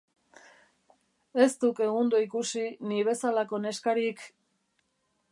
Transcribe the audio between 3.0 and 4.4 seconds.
bezalako neskarik...